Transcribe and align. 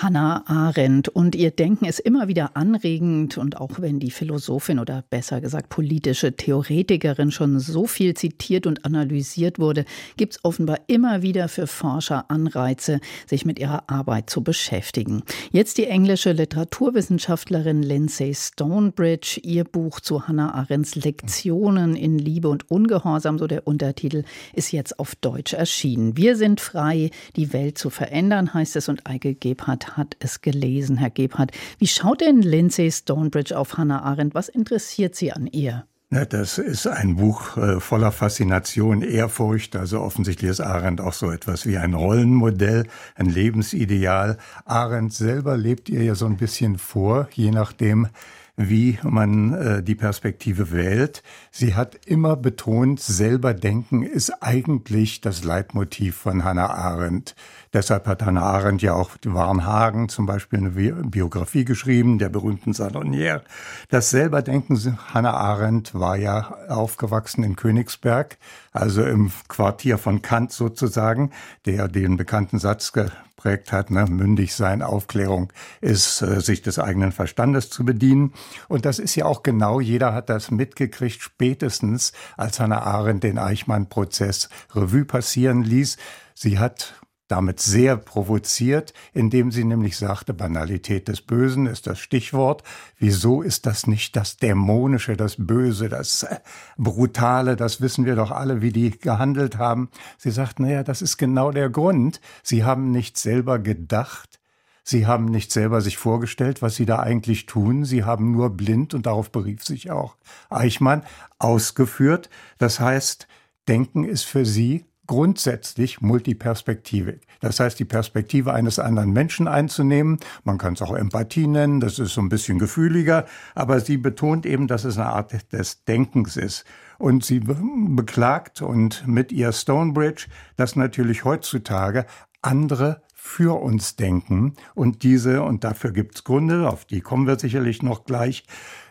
Hannah 0.00 0.44
Arendt 0.46 1.08
und 1.08 1.34
ihr 1.34 1.50
Denken 1.50 1.84
ist 1.84 1.98
immer 1.98 2.28
wieder 2.28 2.56
anregend 2.56 3.36
und 3.36 3.56
auch 3.56 3.80
wenn 3.80 3.98
die 3.98 4.12
Philosophin 4.12 4.78
oder 4.78 5.02
besser 5.10 5.40
gesagt 5.40 5.70
politische 5.70 6.36
Theoretikerin 6.36 7.32
schon 7.32 7.58
so 7.58 7.88
viel 7.88 8.14
zitiert 8.14 8.68
und 8.68 8.84
analysiert 8.84 9.58
wurde, 9.58 9.84
gibt 10.16 10.34
es 10.34 10.44
offenbar 10.44 10.78
immer 10.86 11.22
wieder 11.22 11.48
für 11.48 11.66
Forscher 11.66 12.30
Anreize, 12.30 13.00
sich 13.26 13.44
mit 13.44 13.58
ihrer 13.58 13.90
Arbeit 13.90 14.30
zu 14.30 14.44
beschäftigen. 14.44 15.24
Jetzt 15.50 15.78
die 15.78 15.88
englische 15.88 16.30
Literaturwissenschaftlerin 16.30 17.82
Lindsay 17.82 18.32
Stonebridge, 18.32 19.40
ihr 19.42 19.64
Buch 19.64 19.98
zu 19.98 20.28
Hannah 20.28 20.54
Arendts 20.54 20.94
Lektionen 20.94 21.96
in 21.96 22.20
Liebe 22.20 22.48
und 22.48 22.70
Ungehorsam, 22.70 23.36
so 23.36 23.48
der 23.48 23.66
Untertitel, 23.66 24.22
ist 24.54 24.70
jetzt 24.70 25.00
auf 25.00 25.16
Deutsch 25.16 25.54
erschienen. 25.54 26.16
Wir 26.16 26.36
sind 26.36 26.60
frei, 26.60 27.10
die 27.34 27.52
Welt 27.52 27.78
zu 27.78 27.90
verändern, 27.90 28.54
heißt 28.54 28.76
es 28.76 28.88
und 28.88 29.04
Eike 29.04 29.34
Gebhardt 29.34 29.87
hat 29.96 30.16
es 30.20 30.40
gelesen, 30.40 30.96
Herr 30.96 31.10
Gebhardt. 31.10 31.52
Wie 31.78 31.86
schaut 31.86 32.20
denn 32.20 32.42
Lindsay 32.42 32.90
Stonebridge 32.90 33.56
auf 33.56 33.76
Hannah 33.78 34.02
Arendt? 34.02 34.34
Was 34.34 34.48
interessiert 34.48 35.14
Sie 35.14 35.32
an 35.32 35.46
ihr? 35.46 35.86
Ja, 36.10 36.24
das 36.24 36.56
ist 36.56 36.86
ein 36.86 37.16
Buch 37.16 37.58
äh, 37.58 37.80
voller 37.80 38.12
Faszination, 38.12 39.02
Ehrfurcht. 39.02 39.76
Also 39.76 40.00
offensichtlich 40.00 40.50
ist 40.50 40.60
Arendt 40.60 41.02
auch 41.02 41.12
so 41.12 41.30
etwas 41.30 41.66
wie 41.66 41.76
ein 41.76 41.92
Rollenmodell, 41.92 42.86
ein 43.14 43.26
Lebensideal. 43.26 44.38
Arendt 44.64 45.12
selber 45.12 45.58
lebt 45.58 45.90
ihr 45.90 46.02
ja 46.02 46.14
so 46.14 46.24
ein 46.24 46.38
bisschen 46.38 46.78
vor, 46.78 47.28
je 47.34 47.50
nachdem, 47.50 48.08
wie 48.58 48.98
man 49.04 49.54
äh, 49.54 49.82
die 49.82 49.94
Perspektive 49.94 50.72
wählt. 50.72 51.22
Sie 51.52 51.76
hat 51.76 51.94
immer 52.06 52.36
betont, 52.36 53.00
selber 53.00 53.54
denken 53.54 54.02
ist 54.02 54.42
eigentlich 54.42 55.20
das 55.20 55.44
Leitmotiv 55.44 56.16
von 56.16 56.44
Hannah 56.44 56.70
Arendt. 56.70 57.36
Deshalb 57.72 58.06
hat 58.08 58.22
Hannah 58.22 58.42
Arendt 58.42 58.82
ja 58.82 58.94
auch 58.94 59.12
Warnhagen 59.24 60.08
zum 60.08 60.26
Beispiel 60.26 60.58
eine 60.58 60.70
Biografie 60.70 61.64
geschrieben, 61.64 62.18
der 62.18 62.30
berühmten 62.30 62.72
Salonier. 62.72 63.42
Das 63.90 64.10
Selberdenken 64.10 64.98
Hannah 65.14 65.34
Arendt 65.34 65.94
war 65.94 66.16
ja 66.16 66.56
aufgewachsen 66.68 67.44
in 67.44 67.54
Königsberg, 67.54 68.38
also 68.72 69.04
im 69.04 69.30
Quartier 69.46 69.98
von 69.98 70.20
Kant 70.20 70.50
sozusagen, 70.50 71.30
der 71.64 71.86
den 71.86 72.16
bekannten 72.16 72.58
Satz 72.58 72.92
geprägt 73.38 73.70
hat, 73.70 73.90
ne, 73.90 74.04
mündig 74.06 74.54
sein, 74.54 74.82
Aufklärung 74.82 75.52
ist, 75.80 76.22
äh, 76.22 76.40
sich 76.40 76.60
des 76.60 76.78
eigenen 76.78 77.12
Verstandes 77.12 77.70
zu 77.70 77.84
bedienen. 77.84 78.32
Und 78.66 78.84
das 78.84 78.98
ist 78.98 79.14
ja 79.14 79.26
auch 79.26 79.44
genau, 79.44 79.80
jeder 79.80 80.12
hat 80.12 80.28
das 80.28 80.50
mitgekriegt, 80.50 81.22
spätestens 81.22 82.12
als 82.36 82.58
Hannah 82.58 82.82
Arendt 82.82 83.22
den 83.22 83.38
Eichmann-Prozess 83.38 84.48
Revue 84.74 85.04
passieren 85.04 85.62
ließ. 85.62 85.98
Sie 86.34 86.58
hat 86.58 86.94
damit 87.28 87.60
sehr 87.60 87.96
provoziert, 87.96 88.94
indem 89.12 89.52
sie 89.52 89.64
nämlich 89.64 89.96
sagte, 89.96 90.34
Banalität 90.34 91.08
des 91.08 91.20
Bösen 91.20 91.66
ist 91.66 91.86
das 91.86 91.98
Stichwort. 91.98 92.62
Wieso 92.98 93.42
ist 93.42 93.66
das 93.66 93.86
nicht 93.86 94.16
das 94.16 94.38
Dämonische, 94.38 95.16
das 95.16 95.36
Böse, 95.38 95.88
das 95.88 96.24
äh, 96.24 96.40
Brutale? 96.78 97.56
Das 97.56 97.80
wissen 97.80 98.06
wir 98.06 98.16
doch 98.16 98.30
alle, 98.30 98.62
wie 98.62 98.72
die 98.72 98.90
gehandelt 98.98 99.58
haben. 99.58 99.90
Sie 100.16 100.30
sagt, 100.30 100.58
naja, 100.58 100.82
das 100.82 101.02
ist 101.02 101.18
genau 101.18 101.52
der 101.52 101.68
Grund. 101.68 102.20
Sie 102.42 102.64
haben 102.64 102.90
nicht 102.90 103.18
selber 103.18 103.58
gedacht. 103.58 104.40
Sie 104.82 105.06
haben 105.06 105.26
nicht 105.26 105.52
selber 105.52 105.82
sich 105.82 105.98
vorgestellt, 105.98 106.62
was 106.62 106.76
sie 106.76 106.86
da 106.86 107.00
eigentlich 107.00 107.44
tun. 107.44 107.84
Sie 107.84 108.04
haben 108.04 108.32
nur 108.32 108.48
blind, 108.48 108.94
und 108.94 109.04
darauf 109.04 109.30
berief 109.30 109.62
sich 109.62 109.90
auch 109.90 110.16
Eichmann, 110.48 111.02
ausgeführt. 111.38 112.30
Das 112.56 112.80
heißt, 112.80 113.28
Denken 113.68 114.04
ist 114.04 114.22
für 114.22 114.46
sie 114.46 114.86
grundsätzlich 115.08 116.00
multiperspektivik. 116.00 117.26
Das 117.40 117.58
heißt, 117.58 117.78
die 117.80 117.84
Perspektive 117.84 118.52
eines 118.52 118.78
anderen 118.78 119.12
Menschen 119.12 119.48
einzunehmen. 119.48 120.18
Man 120.44 120.58
kann 120.58 120.74
es 120.74 120.82
auch 120.82 120.94
Empathie 120.94 121.48
nennen, 121.48 121.80
das 121.80 121.98
ist 121.98 122.14
so 122.14 122.20
ein 122.20 122.28
bisschen 122.28 122.60
gefühliger, 122.60 123.24
aber 123.56 123.80
sie 123.80 123.96
betont 123.96 124.46
eben, 124.46 124.68
dass 124.68 124.84
es 124.84 124.98
eine 124.98 125.08
Art 125.08 125.34
des 125.52 125.84
Denkens 125.84 126.36
ist. 126.36 126.64
Und 126.98 127.24
sie 127.24 127.40
beklagt 127.40 128.60
und 128.62 129.06
mit 129.06 129.32
ihr 129.32 129.52
Stonebridge, 129.52 130.26
dass 130.56 130.76
natürlich 130.76 131.24
heutzutage 131.24 132.06
andere 132.42 133.02
für 133.14 133.60
uns 133.60 133.96
denken 133.96 134.54
und 134.74 135.02
diese, 135.02 135.42
und 135.42 135.64
dafür 135.64 135.92
gibt's 135.92 136.24
Gründe, 136.24 136.68
auf 136.68 136.84
die 136.84 137.00
kommen 137.00 137.26
wir 137.26 137.38
sicherlich 137.38 137.82
noch 137.82 138.04
gleich, 138.04 138.44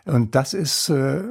und 0.06 0.36
das 0.36 0.54
ist 0.54 0.90
äh, 0.90 1.22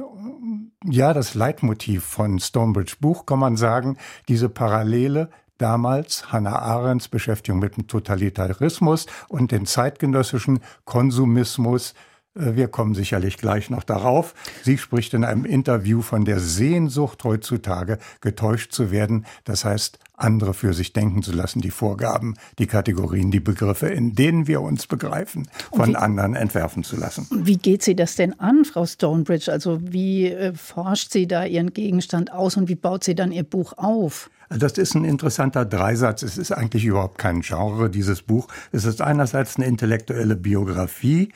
ja 0.85 1.13
das 1.13 1.33
Leitmotiv 1.33 2.03
von 2.03 2.39
Stonebridge 2.39 2.97
Buch, 2.99 3.25
kann 3.25 3.39
man 3.39 3.57
sagen, 3.57 3.97
diese 4.27 4.49
Parallele 4.49 5.29
damals 5.57 6.31
Hannah 6.31 6.59
Arendts 6.59 7.07
Beschäftigung 7.07 7.59
mit 7.59 7.77
dem 7.77 7.87
Totalitarismus 7.87 9.07
und 9.27 9.51
den 9.51 9.65
zeitgenössischen 9.65 10.59
Konsumismus 10.85 11.93
wir 12.37 12.67
kommen 12.67 12.93
sicherlich 12.95 13.37
gleich 13.37 13.69
noch 13.69 13.83
darauf. 13.83 14.33
Sie 14.63 14.77
spricht 14.77 15.13
in 15.13 15.23
einem 15.23 15.45
Interview 15.45 16.01
von 16.01 16.25
der 16.25 16.39
Sehnsucht 16.39 17.23
heutzutage, 17.23 17.97
getäuscht 18.21 18.71
zu 18.71 18.91
werden. 18.91 19.25
Das 19.43 19.65
heißt, 19.65 19.99
andere 20.17 20.53
für 20.53 20.73
sich 20.73 20.93
denken 20.93 21.21
zu 21.21 21.31
lassen, 21.31 21.61
die 21.61 21.71
Vorgaben, 21.71 22.35
die 22.57 22.67
Kategorien, 22.67 23.31
die 23.31 23.39
Begriffe, 23.39 23.87
in 23.87 24.15
denen 24.15 24.47
wir 24.47 24.61
uns 24.61 24.87
begreifen, 24.87 25.47
von 25.71 25.89
wie, 25.89 25.95
anderen 25.95 26.35
entwerfen 26.35 26.83
zu 26.83 26.97
lassen. 26.97 27.27
Wie 27.31 27.57
geht 27.57 27.83
sie 27.83 27.95
das 27.95 28.15
denn 28.15 28.39
an, 28.39 28.65
Frau 28.65 28.85
Stonebridge? 28.85 29.51
Also 29.51 29.79
wie 29.81 30.27
äh, 30.27 30.53
forscht 30.53 31.11
sie 31.11 31.27
da 31.27 31.45
ihren 31.45 31.73
Gegenstand 31.73 32.31
aus 32.31 32.57
und 32.57 32.67
wie 32.67 32.75
baut 32.75 33.03
sie 33.03 33.15
dann 33.15 33.31
ihr 33.31 33.43
Buch 33.43 33.73
auf? 33.77 34.29
Das 34.49 34.77
ist 34.77 34.95
ein 34.95 35.03
interessanter 35.03 35.65
Dreisatz. 35.65 36.23
Es 36.23 36.37
ist 36.37 36.51
eigentlich 36.51 36.85
überhaupt 36.85 37.17
kein 37.17 37.41
Genre, 37.41 37.89
dieses 37.89 38.21
Buch. 38.21 38.47
Es 38.71 38.85
ist 38.85 39.01
einerseits 39.01 39.57
eine 39.57 39.65
intellektuelle 39.65 40.35
Biografie, 40.35 41.29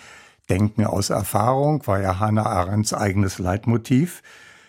Denken 0.51 0.85
aus 0.85 1.09
Erfahrung 1.09 1.87
war 1.87 2.01
ja 2.01 2.19
Hannah 2.19 2.45
Arendts 2.45 2.93
eigenes 2.93 3.39
Leitmotiv, 3.39 4.21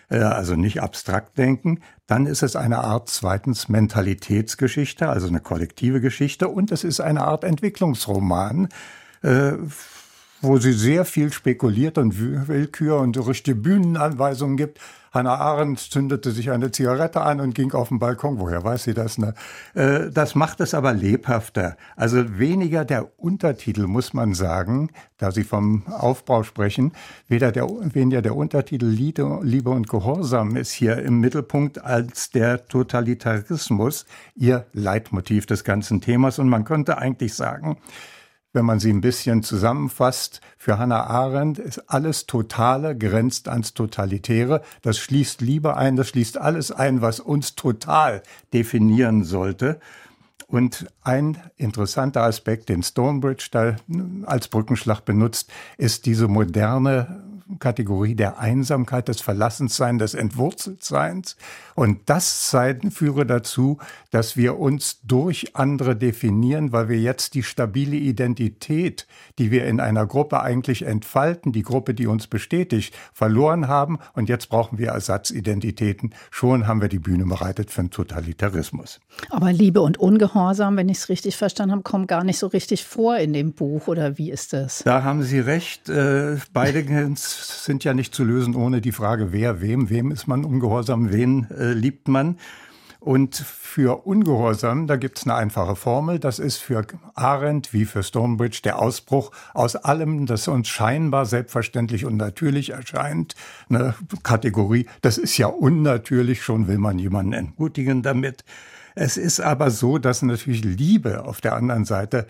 äh, 0.09 0.19
also 0.19 0.55
nicht 0.55 0.81
abstrakt 0.81 1.37
denken. 1.37 1.81
Dann 2.07 2.25
ist 2.25 2.41
es 2.41 2.55
eine 2.55 2.85
Art 2.85 3.09
zweitens 3.09 3.67
Mentalitätsgeschichte, 3.67 5.09
also 5.09 5.27
eine 5.27 5.41
kollektive 5.41 5.99
Geschichte 5.99 6.47
und 6.47 6.71
es 6.71 6.85
ist 6.85 7.01
eine 7.01 7.25
Art 7.25 7.43
Entwicklungsroman, 7.43 8.69
äh, 9.23 9.51
wo 10.43 10.57
sie 10.57 10.73
sehr 10.73 11.05
viel 11.05 11.31
spekuliert 11.31 11.97
und 11.97 12.47
Willkür 12.47 12.99
und 12.99 13.17
richtige 13.27 13.55
Bühnenanweisungen 13.55 14.57
gibt. 14.57 14.79
Hannah 15.13 15.35
Arendt 15.35 15.79
zündete 15.79 16.31
sich 16.31 16.49
eine 16.49 16.71
Zigarette 16.71 17.21
an 17.21 17.39
und 17.39 17.53
ging 17.53 17.71
auf 17.73 17.89
den 17.89 17.99
Balkon. 17.99 18.39
Woher 18.39 18.63
weiß 18.63 18.83
sie 18.83 18.95
das? 18.95 19.19
Ne? 19.19 19.35
Äh, 19.75 20.09
das 20.11 20.33
macht 20.33 20.59
es 20.59 20.73
aber 20.73 20.91
lebhafter. 20.91 21.77
Also 21.95 22.39
weniger 22.39 22.83
der 22.83 23.19
Untertitel, 23.19 23.85
muss 23.85 24.13
man 24.13 24.33
sagen, 24.33 24.89
da 25.19 25.31
Sie 25.31 25.43
vom 25.43 25.83
Aufbau 25.87 26.41
sprechen. 26.43 26.93
Weder 27.27 27.51
der, 27.51 27.69
weniger 27.93 28.23
der 28.23 28.35
Untertitel 28.35 28.87
Liebe 28.87 29.69
und 29.69 29.87
Gehorsam 29.87 30.55
ist 30.55 30.71
hier 30.71 30.97
im 30.97 31.19
Mittelpunkt 31.19 31.83
als 31.83 32.31
der 32.31 32.65
Totalitarismus, 32.65 34.05
ihr 34.35 34.65
Leitmotiv 34.73 35.45
des 35.45 35.63
ganzen 35.63 36.01
Themas. 36.01 36.39
Und 36.39 36.49
man 36.49 36.65
könnte 36.65 36.97
eigentlich 36.97 37.35
sagen, 37.35 37.77
wenn 38.53 38.65
man 38.65 38.79
sie 38.79 38.93
ein 38.93 39.01
bisschen 39.01 39.43
zusammenfasst, 39.43 40.39
für 40.57 40.77
Hannah 40.77 41.05
Arendt 41.05 41.59
ist 41.59 41.89
alles 41.89 42.27
Totale 42.27 42.95
grenzt 42.95 43.49
ans 43.49 43.73
Totalitäre. 43.73 44.61
Das 44.83 44.99
schließt 44.99 45.41
Liebe 45.41 45.75
ein, 45.75 45.95
das 45.95 46.09
schließt 46.09 46.37
alles 46.37 46.71
ein, 46.71 47.01
was 47.01 47.19
uns 47.19 47.55
total 47.55 48.21
definieren 48.53 49.23
sollte. 49.23 49.79
Und 50.47 50.85
ein 51.01 51.37
interessanter 51.57 52.21
Aspekt, 52.21 52.69
den 52.69 52.83
Stonebridge 52.83 53.47
da 53.51 53.75
als 54.25 54.47
Brückenschlag 54.47 55.03
benutzt, 55.03 55.51
ist 55.77 56.05
diese 56.05 56.27
moderne 56.27 57.23
Kategorie 57.59 58.15
der 58.15 58.39
Einsamkeit, 58.39 59.07
des 59.07 59.21
Verlassensseins, 59.21 59.99
des 59.99 60.13
Entwurzeltseins. 60.13 61.35
Und 61.75 62.01
das 62.07 62.49
Sein 62.49 62.91
führe 62.91 63.25
dazu, 63.25 63.79
dass 64.11 64.37
wir 64.37 64.59
uns 64.59 65.01
durch 65.03 65.55
andere 65.55 65.95
definieren, 65.95 66.71
weil 66.71 66.89
wir 66.89 66.99
jetzt 66.99 67.33
die 67.33 67.43
stabile 67.43 67.95
Identität, 67.95 69.07
die 69.39 69.51
wir 69.51 69.65
in 69.65 69.79
einer 69.79 70.05
Gruppe 70.05 70.41
eigentlich 70.41 70.83
entfalten, 70.83 71.51
die 71.51 71.63
Gruppe, 71.63 71.93
die 71.93 72.07
uns 72.07 72.27
bestätigt, 72.27 72.95
verloren 73.13 73.67
haben. 73.67 73.99
Und 74.13 74.29
jetzt 74.29 74.49
brauchen 74.49 74.77
wir 74.77 74.89
Ersatzidentitäten. 74.89 76.13
Schon 76.29 76.67
haben 76.67 76.81
wir 76.81 76.89
die 76.89 76.99
Bühne 76.99 77.25
bereitet 77.25 77.71
für 77.71 77.81
den 77.81 77.91
Totalitarismus. 77.91 78.99
Aber 79.29 79.51
Liebe 79.51 79.81
und 79.81 79.97
Ungehorsam, 79.97 80.77
wenn 80.77 80.89
ich 80.89 80.97
es 80.97 81.09
richtig 81.09 81.37
verstanden 81.37 81.71
habe, 81.71 81.83
kommen 81.83 82.07
gar 82.07 82.23
nicht 82.23 82.37
so 82.37 82.47
richtig 82.47 82.85
vor 82.85 83.17
in 83.17 83.33
dem 83.33 83.53
Buch. 83.53 83.87
Oder 83.87 84.17
wie 84.17 84.31
ist 84.31 84.53
das? 84.53 84.83
Da 84.83 85.03
haben 85.03 85.23
Sie 85.23 85.39
recht. 85.39 85.89
Äh, 85.89 86.37
beide 86.53 86.83
sind 87.43 87.83
ja 87.83 87.93
nicht 87.93 88.13
zu 88.13 88.23
lösen 88.23 88.55
ohne 88.55 88.81
die 88.81 88.91
Frage, 88.91 89.31
wer 89.31 89.61
wem, 89.61 89.89
wem 89.89 90.11
ist 90.11 90.27
man 90.27 90.45
ungehorsam, 90.45 91.11
wen 91.11 91.49
äh, 91.51 91.73
liebt 91.73 92.07
man. 92.07 92.37
Und 93.03 93.35
für 93.35 94.07
Ungehorsam, 94.07 94.87
da 94.87 94.95
gibt 94.95 95.17
es 95.17 95.25
eine 95.25 95.35
einfache 95.35 95.75
Formel. 95.75 96.19
Das 96.19 96.39
ist 96.39 96.57
für 96.57 96.87
Arendt 97.15 97.73
wie 97.73 97.83
für 97.83 98.01
Stonebridge 98.01 98.61
der 98.63 98.79
Ausbruch 98.79 99.31
aus 99.53 99.75
allem, 99.75 100.25
das 100.25 100.47
uns 100.47 100.69
scheinbar 100.69 101.25
selbstverständlich 101.25 102.05
und 102.05 102.15
natürlich 102.15 102.69
erscheint. 102.69 103.35
Eine 103.67 103.93
Kategorie, 104.23 104.87
das 105.01 105.17
ist 105.17 105.37
ja 105.37 105.47
unnatürlich, 105.47 106.43
schon 106.43 106.69
will 106.69 106.77
man 106.77 106.97
jemanden 106.97 107.33
entmutigen 107.33 108.03
damit. 108.03 108.45
Es 108.95 109.17
ist 109.17 109.41
aber 109.41 109.69
so, 109.69 109.97
dass 109.97 110.21
natürlich 110.21 110.63
Liebe 110.63 111.25
auf 111.25 111.41
der 111.41 111.55
anderen 111.55 111.83
Seite 111.83 112.25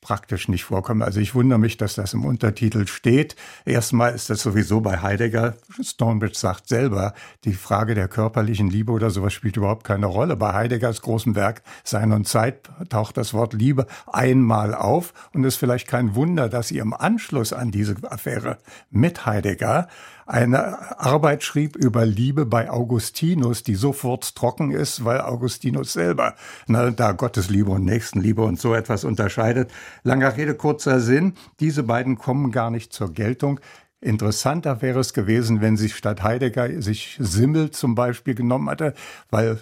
praktisch 0.00 0.48
nicht 0.48 0.64
vorkommen. 0.64 1.02
Also 1.02 1.20
ich 1.20 1.34
wundere 1.34 1.58
mich, 1.58 1.76
dass 1.76 1.94
das 1.94 2.14
im 2.14 2.24
Untertitel 2.24 2.86
steht. 2.86 3.34
Erstmal 3.64 4.14
ist 4.14 4.30
das 4.30 4.40
sowieso 4.40 4.80
bei 4.80 4.98
Heidegger. 4.98 5.56
Stonebridge 5.82 6.38
sagt 6.38 6.68
selber, 6.68 7.12
die 7.44 7.54
Frage 7.54 7.94
der 7.94 8.08
körperlichen 8.08 8.68
Liebe 8.68 8.92
oder 8.92 9.10
sowas 9.10 9.32
spielt 9.32 9.56
überhaupt 9.56 9.84
keine 9.84 10.06
Rolle. 10.06 10.36
Bei 10.36 10.52
Heideggers 10.52 11.02
großem 11.02 11.34
Werk 11.34 11.62
Sein 11.82 12.12
und 12.12 12.28
Zeit 12.28 12.70
taucht 12.88 13.16
das 13.16 13.34
Wort 13.34 13.52
Liebe 13.52 13.86
einmal 14.06 14.74
auf 14.74 15.12
und 15.32 15.44
es 15.44 15.54
ist 15.54 15.60
vielleicht 15.60 15.88
kein 15.88 16.14
Wunder, 16.14 16.48
dass 16.48 16.68
sie 16.68 16.78
im 16.78 16.94
Anschluss 16.94 17.52
an 17.52 17.70
diese 17.70 17.96
Affäre 18.08 18.58
mit 18.90 19.26
Heidegger 19.26 19.88
eine 20.26 21.00
Arbeit 21.00 21.44
schrieb 21.44 21.76
über 21.76 22.04
Liebe 22.04 22.46
bei 22.46 22.68
Augustinus, 22.68 23.62
die 23.62 23.76
sofort 23.76 24.34
trocken 24.34 24.72
ist, 24.72 25.04
weil 25.04 25.20
Augustinus 25.20 25.92
selber 25.92 26.34
ne, 26.66 26.92
da 26.92 27.12
Gottesliebe 27.12 27.70
und 27.70 27.84
Nächstenliebe 27.84 28.42
und 28.42 28.60
so 28.60 28.74
etwas 28.74 29.04
unterscheidet. 29.04 29.70
Langer 30.02 30.36
Rede, 30.36 30.54
kurzer 30.54 31.00
Sinn. 31.00 31.34
Diese 31.60 31.84
beiden 31.84 32.18
kommen 32.18 32.50
gar 32.50 32.70
nicht 32.70 32.92
zur 32.92 33.12
Geltung. 33.12 33.60
Interessanter 34.00 34.82
wäre 34.82 35.00
es 35.00 35.14
gewesen, 35.14 35.60
wenn 35.60 35.76
sich 35.76 35.94
statt 35.94 36.22
Heidegger 36.22 36.82
sich 36.82 37.16
Simmel 37.18 37.70
zum 37.70 37.94
Beispiel 37.94 38.34
genommen 38.34 38.68
hatte, 38.68 38.94
weil 39.30 39.60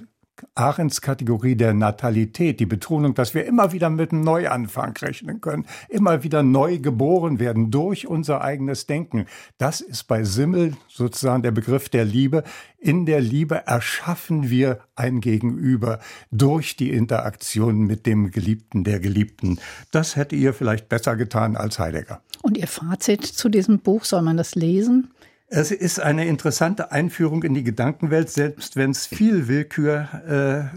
Arends 0.55 1.01
Kategorie 1.01 1.57
der 1.57 1.75
Natalität, 1.75 2.61
die 2.61 2.67
Betonung, 2.67 3.15
dass 3.15 3.35
wir 3.35 3.45
immer 3.45 3.73
wieder 3.73 3.91
mit 3.91 4.13
einem 4.13 4.23
Neuanfang 4.23 4.97
rechnen 4.97 5.41
können, 5.41 5.67
immer 5.89 6.23
wieder 6.23 6.43
neu 6.43 6.79
geboren 6.79 7.39
werden 7.39 7.71
durch 7.71 8.07
unser 8.07 8.43
eigenes 8.43 8.87
Denken. 8.87 9.27
Das 9.59 9.81
ist 9.81 10.05
bei 10.05 10.25
Simmel 10.25 10.77
sozusagen 10.89 11.43
der 11.43 11.51
Begriff 11.51 11.89
der 11.89 12.05
Liebe. 12.05 12.45
In 12.79 13.07
der 13.07 13.21
Liebe 13.21 13.67
erschaffen 13.67 14.51
wir 14.51 14.81
ein 14.95 15.21
Gegenüber 15.21 16.01
durch 16.31 16.77
die 16.77 16.91
Interaktion 16.91 17.81
mit 17.81 18.07
dem 18.07 18.31
Geliebten, 18.31 18.85
der 18.85 19.01
Geliebten. 19.01 19.59
Das 19.91 20.17
hätte 20.17 20.37
ihr 20.37 20.53
vielleicht 20.53 20.89
besser 20.89 21.17
getan 21.17 21.57
als 21.57 21.79
Heidegger. 21.79 22.23
Und 22.43 22.59
Ihr 22.59 22.67
Fazit 22.69 23.25
zu 23.25 23.49
diesem 23.49 23.79
Buch, 23.79 24.05
soll 24.05 24.23
man 24.23 24.37
das 24.37 24.55
lesen? 24.55 25.11
Es 25.57 25.71
ist 25.71 26.01
eine 26.01 26.27
interessante 26.27 26.91
Einführung 26.91 27.45
in 27.45 27.55
die 27.55 27.63
Gedankenwelt, 27.63 28.29
selbst 28.29 28.75
wenn 28.75 28.91
es 28.91 29.07
viel 29.07 29.47
Willkür 29.47 30.73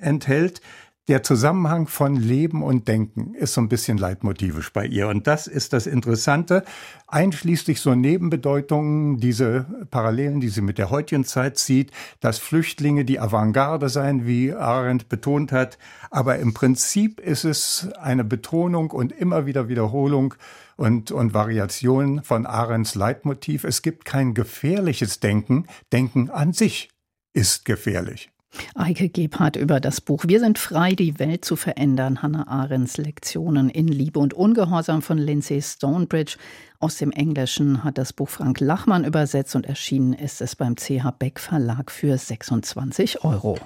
äh, 0.00 0.02
enthält. 0.02 0.62
Der 1.06 1.22
Zusammenhang 1.22 1.86
von 1.86 2.16
Leben 2.16 2.62
und 2.62 2.88
Denken 2.88 3.34
ist 3.34 3.52
so 3.52 3.60
ein 3.60 3.68
bisschen 3.68 3.98
leitmotivisch 3.98 4.72
bei 4.72 4.86
ihr. 4.86 5.08
Und 5.08 5.26
das 5.26 5.46
ist 5.46 5.74
das 5.74 5.86
Interessante. 5.86 6.64
Einschließlich 7.08 7.78
so 7.82 7.94
Nebenbedeutungen, 7.94 9.18
diese 9.18 9.66
Parallelen, 9.90 10.40
die 10.40 10.48
sie 10.48 10.62
mit 10.62 10.78
der 10.78 10.88
heutigen 10.88 11.24
Zeit 11.24 11.58
zieht, 11.58 11.90
dass 12.20 12.38
Flüchtlinge 12.38 13.04
die 13.04 13.20
Avantgarde 13.20 13.90
seien, 13.90 14.26
wie 14.26 14.54
Arendt 14.54 15.10
betont 15.10 15.52
hat. 15.52 15.76
Aber 16.10 16.38
im 16.38 16.54
Prinzip 16.54 17.20
ist 17.20 17.44
es 17.44 17.86
eine 18.00 18.24
Betonung 18.24 18.90
und 18.90 19.12
immer 19.12 19.44
wieder 19.44 19.68
Wiederholung 19.68 20.32
und, 20.76 21.10
und 21.10 21.34
Variationen 21.34 22.22
von 22.22 22.46
Arends 22.46 22.94
Leitmotiv. 22.94 23.64
Es 23.64 23.82
gibt 23.82 24.06
kein 24.06 24.32
gefährliches 24.32 25.20
Denken. 25.20 25.66
Denken 25.92 26.30
an 26.30 26.54
sich 26.54 26.88
ist 27.34 27.66
gefährlich. 27.66 28.30
Eike 28.74 29.08
Gebhardt 29.08 29.56
über 29.56 29.80
das 29.80 30.00
Buch 30.00 30.24
Wir 30.26 30.40
sind 30.40 30.58
frei, 30.58 30.92
die 30.92 31.18
Welt 31.18 31.44
zu 31.44 31.56
verändern. 31.56 32.22
Hannah 32.22 32.48
Arendts 32.48 32.96
Lektionen 32.96 33.70
in 33.70 33.88
Liebe 33.88 34.18
und 34.18 34.34
Ungehorsam 34.34 35.02
von 35.02 35.18
Lindsay 35.18 35.60
Stonebridge. 35.60 36.36
Aus 36.78 36.96
dem 36.96 37.10
Englischen 37.12 37.84
hat 37.84 37.98
das 37.98 38.12
Buch 38.12 38.28
Frank 38.28 38.60
Lachmann 38.60 39.04
übersetzt 39.04 39.56
und 39.56 39.66
erschienen 39.66 40.12
ist 40.12 40.40
es 40.40 40.56
beim 40.56 40.76
CH 40.76 41.10
Beck 41.18 41.40
Verlag 41.40 41.90
für 41.90 42.16
26 42.16 43.24
Euro. 43.24 43.58